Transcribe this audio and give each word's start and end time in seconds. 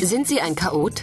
Sind 0.00 0.28
Sie 0.28 0.40
ein 0.40 0.54
Chaot? 0.54 1.02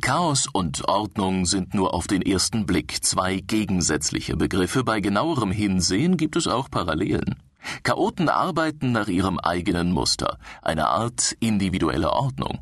Chaos 0.00 0.48
und 0.50 0.88
Ordnung 0.88 1.44
sind 1.44 1.74
nur 1.74 1.92
auf 1.92 2.06
den 2.06 2.22
ersten 2.22 2.64
Blick 2.64 3.04
zwei 3.04 3.36
gegensätzliche 3.36 4.34
Begriffe. 4.36 4.82
Bei 4.82 5.00
genauerem 5.00 5.50
Hinsehen 5.50 6.16
gibt 6.16 6.36
es 6.36 6.46
auch 6.46 6.70
Parallelen. 6.70 7.36
Chaoten 7.82 8.30
arbeiten 8.30 8.92
nach 8.92 9.08
ihrem 9.08 9.38
eigenen 9.38 9.92
Muster, 9.92 10.38
eine 10.62 10.88
Art 10.88 11.36
individuelle 11.40 12.12
Ordnung. 12.12 12.60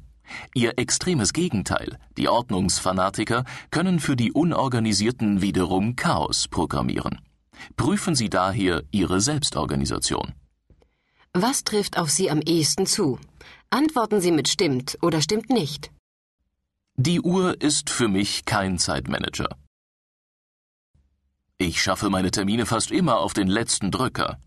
Ihr 0.52 0.78
extremes 0.78 1.32
Gegenteil, 1.32 1.96
die 2.16 2.28
Ordnungsfanatiker, 2.28 3.44
können 3.70 4.00
für 4.00 4.16
die 4.16 4.32
Unorganisierten 4.32 5.42
wiederum 5.42 5.94
Chaos 5.94 6.48
programmieren. 6.48 7.20
Prüfen 7.76 8.14
Sie 8.14 8.30
daher 8.30 8.82
Ihre 8.90 9.20
Selbstorganisation. 9.20 10.32
Was 11.34 11.64
trifft 11.64 11.96
auf 11.98 12.10
Sie 12.10 12.30
am 12.30 12.40
ehesten 12.40 12.86
zu? 12.86 13.18
Antworten 13.70 14.20
Sie 14.20 14.32
mit 14.32 14.48
stimmt 14.48 14.98
oder 15.00 15.22
stimmt 15.22 15.50
nicht. 15.50 15.90
Die 16.96 17.20
Uhr 17.22 17.60
ist 17.60 17.88
für 17.88 18.08
mich 18.08 18.44
kein 18.44 18.78
Zeitmanager. 18.78 19.56
Ich 21.56 21.82
schaffe 21.82 22.10
meine 22.10 22.30
Termine 22.30 22.66
fast 22.66 22.90
immer 22.90 23.18
auf 23.18 23.32
den 23.32 23.48
letzten 23.48 23.90
Drücker. 23.90 24.38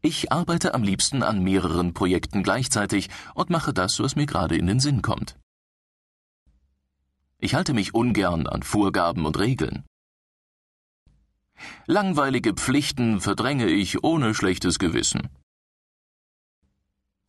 Ich 0.00 0.32
arbeite 0.32 0.74
am 0.74 0.82
liebsten 0.82 1.22
an 1.22 1.42
mehreren 1.42 1.92
Projekten 1.92 2.42
gleichzeitig 2.42 3.10
und 3.34 3.50
mache 3.50 3.74
das, 3.74 4.00
was 4.00 4.16
mir 4.16 4.26
gerade 4.26 4.56
in 4.56 4.66
den 4.66 4.80
Sinn 4.80 5.02
kommt. 5.02 5.36
Ich 7.38 7.54
halte 7.54 7.74
mich 7.74 7.94
ungern 7.94 8.46
an 8.46 8.62
Vorgaben 8.62 9.26
und 9.26 9.38
Regeln. 9.38 9.84
Langweilige 11.90 12.52
Pflichten 12.52 13.18
verdränge 13.18 13.66
ich 13.66 14.04
ohne 14.04 14.34
schlechtes 14.34 14.78
Gewissen. 14.78 15.30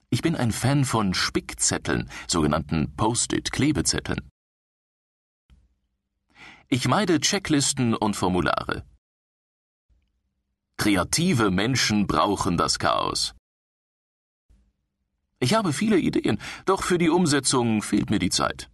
Ich 0.10 0.22
bin 0.22 0.36
ein 0.36 0.52
Fan 0.52 0.84
von 0.84 1.14
Spickzetteln, 1.14 2.10
sogenannten 2.28 2.94
Post-it-Klebezetteln. 2.98 4.30
Ich 6.68 6.90
meide 6.90 7.22
Checklisten 7.22 7.94
und 7.96 8.18
Formulare. 8.18 8.84
Kreative 10.76 11.52
Menschen 11.52 12.06
brauchen 12.06 12.58
das 12.58 12.80
Chaos. 12.80 13.36
Ich 15.40 15.54
habe 15.54 15.72
viele 15.72 15.98
Ideen, 15.98 16.38
doch 16.66 16.84
für 16.84 16.98
die 16.98 17.10
Umsetzung 17.10 17.82
fehlt 17.82 18.10
mir 18.10 18.20
die 18.20 18.30
Zeit. 18.30 18.70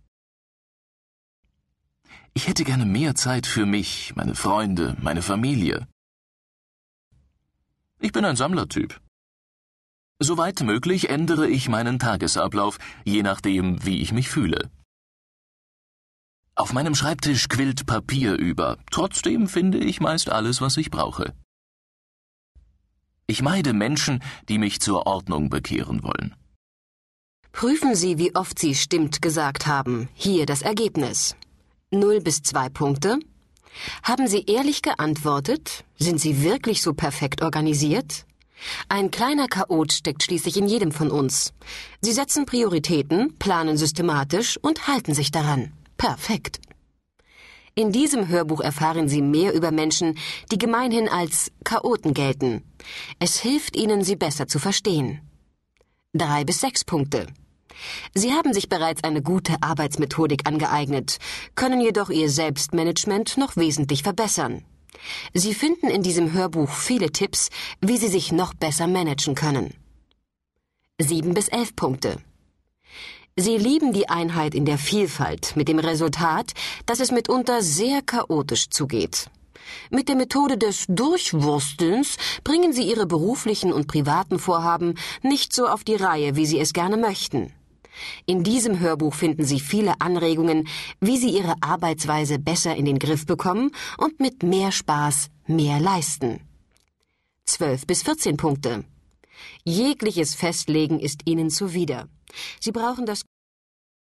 Ich 2.38 2.48
hätte 2.48 2.66
gerne 2.66 2.86
mehr 2.86 3.16
Zeit 3.16 3.48
für 3.48 3.66
mich, 3.66 4.14
meine 4.18 4.36
Freunde, 4.36 4.98
meine 5.02 5.22
Familie. 5.22 5.88
Ich 8.02 8.12
bin 8.12 8.26
ein 8.26 8.36
Sammlertyp. 8.36 9.00
Soweit 10.20 10.60
möglich 10.60 11.10
ändere 11.10 11.48
ich 11.48 11.70
meinen 11.70 11.98
Tagesablauf, 11.98 12.78
je 13.06 13.24
nachdem, 13.24 13.86
wie 13.86 14.02
ich 14.02 14.12
mich 14.12 14.28
fühle. 14.30 14.70
Auf 16.56 16.74
meinem 16.74 16.94
Schreibtisch 16.94 17.48
quillt 17.48 17.86
Papier 17.86 18.36
über, 18.36 18.78
trotzdem 18.92 19.48
finde 19.48 19.78
ich 19.78 20.02
meist 20.02 20.30
alles, 20.30 20.60
was 20.60 20.76
ich 20.76 20.92
brauche. 20.92 21.34
Ich 23.28 23.42
meide 23.42 23.72
Menschen, 23.72 24.22
die 24.50 24.58
mich 24.58 24.82
zur 24.82 25.08
Ordnung 25.08 25.50
bekehren 25.50 26.04
wollen. 26.04 26.36
Prüfen 27.54 27.96
Sie, 27.96 28.18
wie 28.18 28.36
oft 28.36 28.60
Sie 28.60 28.76
stimmt 28.76 29.22
gesagt 29.22 29.68
haben. 29.68 30.10
Hier 30.14 30.46
das 30.46 30.62
Ergebnis. 30.62 31.36
0 31.92 32.22
bis 32.22 32.42
2 32.42 32.70
Punkte. 32.70 33.20
Haben 34.04 34.28
Sie 34.28 34.46
ehrlich 34.46 34.82
geantwortet? 34.82 35.86
Sind 35.98 36.20
Sie 36.20 36.44
wirklich 36.44 36.82
so 36.82 36.94
perfekt 36.94 37.42
organisiert? 37.42 38.26
Ein 38.90 39.12
kleiner 39.12 39.48
Chaot 39.48 39.92
steckt 39.92 40.24
schließlich 40.24 40.58
in 40.58 40.68
jedem 40.68 40.92
von 40.92 41.12
uns. 41.12 41.54
Sie 42.02 42.14
setzen 42.14 42.46
Prioritäten, 42.46 43.38
planen 43.38 43.78
systematisch 43.78 44.58
und 44.62 44.88
halten 44.88 45.14
sich 45.14 45.32
daran. 45.32 45.74
Perfekt. 45.98 46.60
In 47.76 47.92
diesem 47.92 48.30
Hörbuch 48.30 48.62
erfahren 48.62 49.10
Sie 49.10 49.22
mehr 49.22 49.54
über 49.54 49.72
Menschen, 49.72 50.18
die 50.52 50.58
gemeinhin 50.58 51.10
als 51.10 51.52
Chaoten 51.66 52.14
gelten. 52.14 52.64
Es 53.20 53.38
hilft 53.40 53.76
Ihnen, 53.76 54.04
sie 54.04 54.16
besser 54.16 54.48
zu 54.48 54.60
verstehen. 54.60 55.20
Drei 56.14 56.46
bis 56.46 56.62
sechs 56.62 56.86
Punkte. 56.86 57.28
Sie 58.14 58.34
haben 58.34 58.54
sich 58.54 58.70
bereits 58.70 59.04
eine 59.04 59.22
gute 59.22 59.56
Arbeitsmethodik 59.62 60.48
angeeignet, 60.48 61.18
können 61.56 61.82
jedoch 61.82 62.10
Ihr 62.10 62.30
Selbstmanagement 62.30 63.38
noch 63.38 63.56
wesentlich 63.56 64.04
verbessern. 64.04 64.64
Sie 65.34 65.54
finden 65.54 65.88
in 65.88 66.04
diesem 66.04 66.34
Hörbuch 66.34 66.70
viele 66.70 67.12
Tipps, 67.12 67.50
wie 67.82 67.98
Sie 67.98 68.08
sich 68.08 68.32
noch 68.32 68.54
besser 68.54 68.88
managen 68.88 69.36
können. 69.36 69.74
Sieben 71.00 71.34
bis 71.34 71.50
elf 71.50 71.76
Punkte. 71.76 72.18
Sie 73.38 73.58
lieben 73.58 73.92
die 73.92 74.08
Einheit 74.08 74.56
in 74.56 74.64
der 74.64 74.78
Vielfalt 74.78 75.58
mit 75.58 75.68
dem 75.68 75.80
Resultat, 75.80 76.54
dass 76.86 77.02
es 77.02 77.12
mitunter 77.12 77.62
sehr 77.62 78.02
chaotisch 78.02 78.70
zugeht. 78.70 79.30
Mit 79.90 80.08
der 80.08 80.16
Methode 80.16 80.58
des 80.58 80.86
Durchwurstelns 80.88 82.16
bringen 82.46 82.72
Sie 82.72 82.84
Ihre 82.84 83.06
beruflichen 83.06 83.74
und 83.74 83.88
privaten 83.88 84.40
Vorhaben 84.40 84.96
nicht 85.22 85.54
so 85.54 85.68
auf 85.68 85.84
die 85.84 85.96
Reihe, 85.96 86.38
wie 86.38 86.46
Sie 86.46 86.60
es 86.60 86.72
gerne 86.72 86.96
möchten. 86.96 87.52
In 88.26 88.44
diesem 88.44 88.80
Hörbuch 88.80 89.14
finden 89.14 89.46
Sie 89.46 89.60
viele 89.60 90.00
Anregungen, 90.00 90.68
wie 91.00 91.18
Sie 91.18 91.30
Ihre 91.30 91.56
Arbeitsweise 91.62 92.40
besser 92.40 92.76
in 92.76 92.86
den 92.86 93.00
Griff 93.00 93.26
bekommen 93.26 93.72
und 93.98 94.20
mit 94.20 94.44
mehr 94.44 94.72
Spaß 94.72 95.30
mehr 95.48 95.80
leisten. 95.80 96.42
12 97.46 97.86
bis 97.86 98.04
14 98.04 98.38
Punkte. 98.38 98.86
Jegliches 99.64 100.34
Festlegen 100.36 101.00
ist 101.00 101.22
Ihnen 101.26 101.50
zuwider. 101.50 102.08
Sie 102.60 102.72
brauchen 102.72 103.06
das 103.06 103.22